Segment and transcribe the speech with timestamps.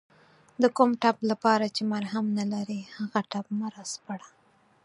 [0.61, 4.27] د کوم ټپ لپاره چې مرهم نلرې هغه ټپ مه راسپړه